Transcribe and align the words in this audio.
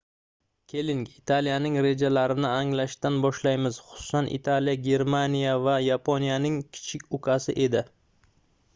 keling 0.71 1.01
italiyaning 1.19 1.75
rejalarini 1.85 2.47
anglashdan 2.61 3.19
boshlaymiz 3.27 3.77
xususan 3.89 4.31
italiya 4.41 4.75
germaniya 4.91 5.55
va 5.69 5.79
yaponiyaning 5.93 6.61
kichik 6.77 7.09
ukasi 7.21 7.61
edi 7.69 7.89